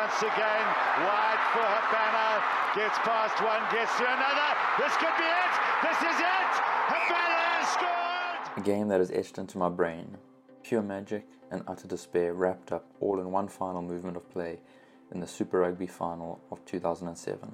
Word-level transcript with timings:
once 0.00 0.22
again. 0.22 0.66
Wide 1.04 1.42
for 1.52 1.60
Habana. 1.60 2.42
Gets 2.74 2.96
past 3.04 3.36
one, 3.44 3.60
gets 3.70 3.94
to 3.98 4.04
another. 4.04 4.50
This 4.78 4.96
could 4.96 5.12
be 5.18 5.28
it. 5.28 5.52
This 5.82 5.98
is 5.98 6.18
it. 6.18 6.52
Habana 6.88 7.66
scored. 7.66 8.56
A 8.56 8.62
game 8.64 8.88
that 8.88 9.02
is 9.02 9.10
etched 9.10 9.36
into 9.36 9.58
my 9.58 9.68
brain. 9.68 10.16
Pure 10.62 10.82
magic 10.82 11.26
and 11.50 11.62
utter 11.66 11.86
despair 11.86 12.32
wrapped 12.32 12.72
up 12.72 12.86
all 13.00 13.20
in 13.20 13.30
one 13.30 13.48
final 13.48 13.82
movement 13.82 14.16
of 14.16 14.30
play 14.30 14.60
in 15.12 15.20
the 15.20 15.26
Super 15.26 15.60
Rugby 15.60 15.86
final 15.86 16.40
of 16.50 16.64
2007. 16.64 17.52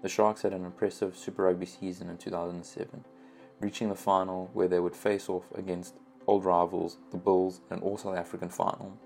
The 0.00 0.08
Sharks 0.08 0.40
had 0.40 0.54
an 0.54 0.64
impressive 0.64 1.18
Super 1.18 1.42
Rugby 1.42 1.66
season 1.66 2.08
in 2.08 2.16
2007, 2.16 3.04
reaching 3.60 3.90
the 3.90 3.94
final 3.94 4.48
where 4.54 4.68
they 4.68 4.80
would 4.80 4.96
face 4.96 5.28
off 5.28 5.44
against 5.54 5.96
old 6.26 6.46
rivals, 6.46 6.96
the 7.10 7.18
Bulls, 7.18 7.60
in 7.70 7.76
an 7.76 7.82
All 7.82 7.98
South 7.98 8.16
African 8.16 8.48
final. 8.48 8.98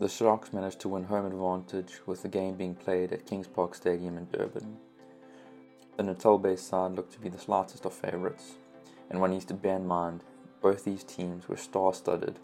The 0.00 0.08
Sharks 0.08 0.52
managed 0.52 0.78
to 0.80 0.88
win 0.88 1.02
home 1.02 1.26
advantage 1.26 1.98
with 2.06 2.22
the 2.22 2.28
game 2.28 2.54
being 2.54 2.76
played 2.76 3.12
at 3.12 3.26
Kings 3.26 3.48
Park 3.48 3.74
Stadium 3.74 4.16
in 4.16 4.28
Durban. 4.30 4.76
The 5.96 6.04
Natal 6.04 6.38
based 6.38 6.68
side 6.68 6.92
looked 6.92 7.14
to 7.14 7.20
be 7.20 7.28
the 7.28 7.36
slightest 7.36 7.84
of 7.84 7.92
favourites, 7.92 8.54
and 9.10 9.20
one 9.20 9.32
needs 9.32 9.44
to 9.46 9.54
bear 9.54 9.74
in 9.74 9.88
mind 9.88 10.22
both 10.62 10.84
these 10.84 11.02
teams 11.02 11.48
were 11.48 11.56
star 11.56 11.92
studded, 11.92 12.38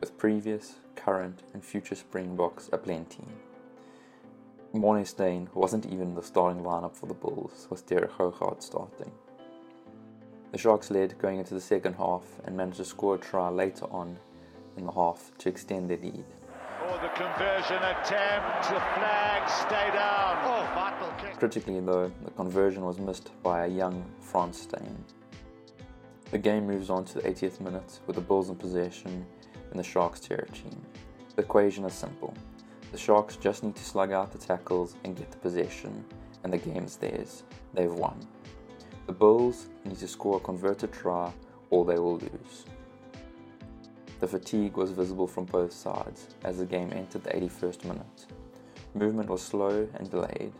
with 0.00 0.16
previous, 0.16 0.76
current, 0.96 1.42
and 1.52 1.62
future 1.62 1.94
Springboks 1.94 2.70
aplenty. 2.72 3.26
Morné 4.74 5.06
Steyn 5.06 5.50
wasn't 5.52 5.84
even 5.84 6.14
the 6.14 6.22
starting 6.22 6.62
lineup 6.62 6.96
for 6.96 7.04
the 7.04 7.12
Bulls, 7.12 7.66
with 7.68 7.86
Derek 7.86 8.12
Hougaard 8.12 8.62
starting. 8.62 9.12
The 10.52 10.58
Sharks 10.58 10.90
led 10.90 11.18
going 11.18 11.38
into 11.38 11.52
the 11.52 11.60
second 11.60 11.96
half 11.96 12.24
and 12.46 12.56
managed 12.56 12.78
to 12.78 12.86
score 12.86 13.16
a 13.16 13.18
try 13.18 13.50
later 13.50 13.84
on 13.90 14.16
in 14.78 14.86
the 14.86 14.92
half 14.92 15.32
to 15.36 15.50
extend 15.50 15.90
their 15.90 15.98
lead. 15.98 16.24
The 17.02 17.08
conversion 17.08 17.82
attempt. 17.82 18.68
The 18.68 18.80
flag 18.94 19.48
stay 19.48 19.90
down. 19.92 20.38
Oh, 20.44 20.70
vital 20.74 21.12
kick. 21.18 21.38
Critically, 21.38 21.80
though, 21.80 22.10
the 22.24 22.30
conversion 22.30 22.84
was 22.84 22.98
missed 22.98 23.30
by 23.42 23.66
a 23.66 23.68
young 23.68 24.04
Frans 24.20 24.62
Steyn. 24.62 25.04
The 26.30 26.38
game 26.38 26.66
moves 26.66 26.90
on 26.90 27.04
to 27.06 27.14
the 27.14 27.22
80th 27.22 27.60
minute 27.60 28.00
with 28.06 28.16
the 28.16 28.22
Bulls 28.22 28.48
in 28.48 28.56
possession 28.56 29.26
in 29.70 29.76
the 29.76 29.82
Sharks' 29.82 30.20
territory. 30.20 30.76
The 31.36 31.42
equation 31.42 31.84
is 31.84 31.92
simple. 31.92 32.32
The 32.92 32.98
Sharks 32.98 33.36
just 33.36 33.64
need 33.64 33.76
to 33.76 33.84
slug 33.84 34.12
out 34.12 34.32
the 34.32 34.38
tackles 34.38 34.94
and 35.04 35.16
get 35.16 35.30
the 35.30 35.38
possession, 35.38 36.04
and 36.42 36.52
the 36.52 36.58
game's 36.58 36.96
theirs. 36.96 37.42
They've 37.74 37.92
won. 37.92 38.26
The 39.06 39.12
Bulls 39.12 39.66
need 39.84 39.98
to 39.98 40.08
score 40.08 40.36
a 40.36 40.40
converted 40.40 40.92
try 40.92 41.32
or 41.70 41.84
they 41.84 41.98
will 41.98 42.18
lose. 42.18 42.64
The 44.20 44.28
fatigue 44.28 44.76
was 44.76 44.90
visible 44.90 45.26
from 45.26 45.44
both 45.44 45.72
sides 45.72 46.28
as 46.44 46.58
the 46.58 46.66
game 46.66 46.92
entered 46.92 47.24
the 47.24 47.30
81st 47.30 47.84
minute. 47.84 48.26
Movement 48.94 49.28
was 49.28 49.42
slow 49.42 49.88
and 49.94 50.10
delayed. 50.10 50.52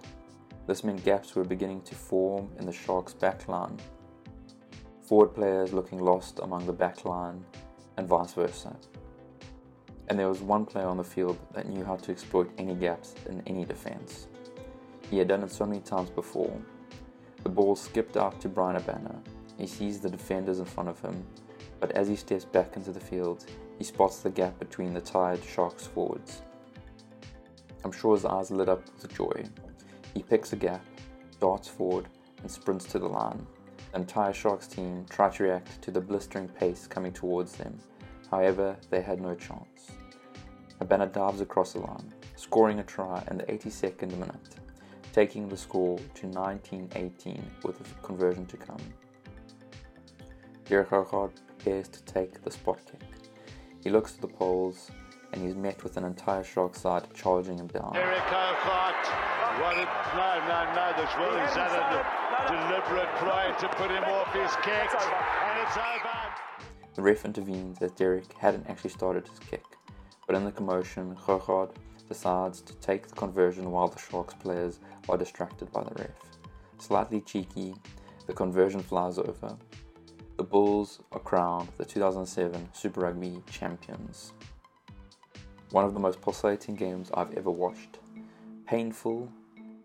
This 0.67 0.83
meant 0.85 1.05
gaps 1.05 1.35
were 1.35 1.45
beginning 1.45 1.83
to 1.83 1.95
form 1.95 2.51
in 2.59 2.67
the 2.67 2.73
Sharks' 2.73 3.15
backline. 3.15 3.79
Forward 5.03 5.35
players 5.35 5.73
looking 5.73 5.99
lost 5.99 6.41
among 6.43 6.67
the 6.67 6.73
backline, 6.73 7.43
and 7.97 8.09
vice 8.09 8.33
versa. 8.33 8.77
And 10.09 10.19
there 10.19 10.29
was 10.29 10.41
one 10.41 10.67
player 10.67 10.87
on 10.87 10.97
the 10.97 11.05
field 11.05 11.39
that 11.53 11.69
knew 11.69 11.85
how 11.85 11.97
to 11.97 12.11
exploit 12.11 12.51
any 12.59 12.75
gaps 12.75 13.15
in 13.29 13.43
any 13.47 13.65
defense. 13.65 14.29
He 15.11 15.19
had 15.19 15.29
done 15.29 15.43
it 15.43 15.53
so 15.53 15.67
many 15.67 15.81
times 15.81 16.11
before, 16.11 16.61
the 17.43 17.49
ball 17.51 17.77
skipped 17.77 18.17
out 18.17 18.41
to 18.41 18.49
Bryan 18.49 18.77
Habana. 18.77 19.21
He 19.59 19.67
sees 19.67 20.01
the 20.01 20.11
defenders 20.11 20.59
in 20.59 20.65
front 20.65 20.89
of 20.89 21.01
him, 21.01 21.25
but 21.81 21.93
as 21.93 22.09
he 22.09 22.17
steps 22.17 22.45
back 22.45 22.77
into 22.77 22.93
the 22.93 23.01
field, 23.01 23.45
he 23.79 23.85
spots 23.85 24.21
the 24.21 24.31
gap 24.31 24.59
between 24.59 24.95
the 24.95 25.01
tired 25.01 25.43
Sharks 25.45 25.87
forwards. 25.87 26.43
I'm 27.85 27.93
sure 27.93 28.15
his 28.15 28.25
eyes 28.25 28.51
lit 28.51 28.69
up 28.69 28.83
with 29.01 29.15
joy. 29.15 29.45
He 30.15 30.23
picks 30.23 30.53
a 30.53 30.57
gap, 30.57 30.85
darts 31.41 31.69
forward, 31.69 32.07
and 32.43 32.51
sprints 32.51 32.87
to 32.87 32.99
the 32.99 33.09
line. 33.09 33.47
The 33.93 34.01
entire 34.01 34.33
Sharks 34.33 34.67
team 34.67 35.07
try 35.09 35.31
to 35.31 35.43
react 35.45 35.83
to 35.83 35.91
the 35.91 36.01
blistering 36.01 36.49
pace 36.49 36.87
coming 36.87 37.13
towards 37.13 37.53
them. 37.53 37.79
However, 38.31 38.77
they 38.91 39.03
had 39.03 39.21
no 39.21 39.35
chance. 39.35 39.91
Habana 40.79 41.07
dives 41.07 41.41
across 41.41 41.73
the 41.73 41.81
line, 41.81 42.13
scoring 42.37 42.79
a 42.81 42.85
try 42.85 43.23
in 43.31 43.39
the 43.39 43.45
82nd 43.45 44.17
minute 44.19 44.57
taking 45.15 45.49
the 45.49 45.57
score 45.57 45.97
to 46.13 46.27
19-18 46.27 47.41
with 47.63 47.81
a 47.81 48.05
conversion 48.05 48.45
to 48.47 48.57
come. 48.57 48.81
Derek 50.65 50.89
Hougaard 51.65 51.85
prepares 51.85 51.89
to 51.89 52.05
take 52.13 52.43
the 52.43 52.51
spot 52.51 52.81
kick. 52.91 53.01
He 53.83 53.91
looks 53.91 54.13
to 54.13 54.21
the 54.21 54.29
poles 54.29 54.91
and 55.33 55.43
he's 55.43 55.55
met 55.55 55.83
with 55.83 55.97
an 55.97 56.05
entire 56.05 56.45
shark 56.45 56.75
side 56.75 57.07
charging 57.15 57.59
him 57.59 57.67
down. 57.69 57.93
Derek 57.93 58.19
Hougaard, 58.19 58.95
what 59.61 59.77
a, 59.77 59.85
no, 60.15 60.31
no, 60.47 60.75
no, 60.75 60.93
there's 60.97 61.17
Will. 61.19 61.41
He's 61.41 61.55
had 61.55 61.73
a 61.73 62.07
deliberate 62.49 63.15
play 63.17 63.53
to 63.61 63.69
put 63.77 63.91
him 63.91 64.05
off 64.05 64.33
his 64.33 64.55
kick, 64.63 64.91
and 64.93 65.61
it's 65.63 65.77
over. 65.77 66.35
The 66.95 67.03
ref 67.03 67.25
intervenes 67.25 67.83
as 67.83 67.91
Derek 67.93 68.33
hadn't 68.35 68.69
actually 68.69 68.91
started 68.91 69.27
his 69.27 69.39
kick, 69.39 69.65
but 70.27 70.37
in 70.37 70.45
the 70.45 70.53
commotion, 70.53 71.17
Hougaard 71.17 71.71
decides 72.09 72.61
to 72.61 72.75
take 72.77 73.09
the 73.09 73.15
conversion 73.15 73.71
while 73.71 73.89
the 73.89 73.99
Sharks 73.99 74.35
players 74.35 74.79
are 75.09 75.17
distracted 75.17 75.73
by 75.73 75.83
the 75.83 75.95
ref. 75.95 76.39
Slightly 76.79 77.23
cheeky, 77.23 77.75
the 78.27 78.35
conversion 78.35 78.81
flies 78.81 79.19
over. 79.19 79.57
Bulls 80.55 81.01
are 81.11 81.19
crowned 81.19 81.69
the 81.79 81.85
2007 81.85 82.69
Super 82.73 83.01
Rugby 83.01 83.43
champions. 83.51 84.35
One 85.73 85.85
of 85.85 85.95
the 85.95 85.99
most 85.99 86.21
pulsating 86.21 86.77
games 86.77 87.11
I've 87.13 87.35
ever 87.35 87.51
watched. 87.51 87.99
Painful 88.65 89.29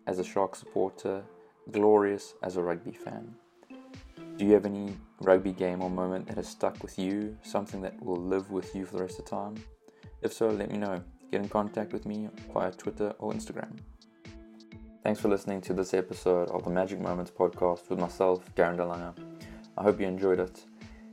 as 0.06 0.20
a 0.20 0.24
Shark 0.24 0.56
supporter, 0.56 1.24
glorious 1.72 2.36
as 2.44 2.56
a 2.56 2.62
rugby 2.62 2.92
fan. 2.92 3.34
Do 4.38 4.46
you 4.46 4.54
have 4.54 4.68
any 4.68 4.96
rugby 5.22 5.54
game 5.54 5.82
or 5.82 5.90
moment 5.90 6.28
that 6.28 6.38
has 6.38 6.48
stuck 6.48 6.84
with 6.84 7.00
you, 7.00 7.36
something 7.42 7.82
that 7.82 8.00
will 8.00 8.22
live 8.22 8.52
with 8.52 8.76
you 8.76 8.86
for 8.86 8.98
the 8.98 9.06
rest 9.06 9.18
of 9.18 9.26
the 9.26 9.32
time? 9.32 9.56
If 10.22 10.34
so, 10.34 10.50
let 10.50 10.70
me 10.70 10.78
know 10.78 11.02
get 11.32 11.42
in 11.42 11.50
contact 11.50 11.94
with 11.94 12.06
me 12.06 12.30
via 12.54 12.72
Twitter 12.74 13.16
or 13.18 13.34
Instagram. 13.34 13.76
Thanks 15.04 15.20
for 15.20 15.30
listening 15.30 15.62
to 15.62 15.74
this 15.74 15.96
episode 15.96 16.52
of 16.52 16.64
the 16.64 16.70
Magic 16.70 17.00
Moments 17.00 17.32
podcast 17.32 17.90
with 17.90 17.98
myself, 17.98 18.44
Darren 18.54 18.78
Delanger. 18.78 19.16
I 19.78 19.84
hope 19.84 20.00
you 20.00 20.08
enjoyed 20.08 20.40
it. 20.40 20.64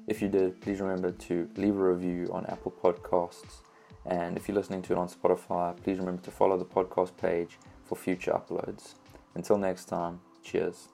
If 0.06 0.22
you 0.22 0.28
did, 0.28 0.60
please 0.60 0.80
remember 0.80 1.10
to 1.10 1.48
leave 1.56 1.76
a 1.76 1.92
review 1.92 2.30
on 2.32 2.46
Apple 2.46 2.72
Podcasts. 2.72 3.60
And 4.04 4.36
if 4.36 4.46
you're 4.46 4.56
listening 4.56 4.82
to 4.82 4.92
it 4.92 4.98
on 4.98 5.08
Spotify, 5.08 5.76
please 5.82 5.98
remember 5.98 6.22
to 6.22 6.30
follow 6.30 6.56
the 6.56 6.64
podcast 6.64 7.16
page 7.16 7.58
for 7.84 7.96
future 7.96 8.30
uploads. 8.32 8.94
Until 9.34 9.58
next 9.58 9.86
time, 9.86 10.20
cheers. 10.42 10.88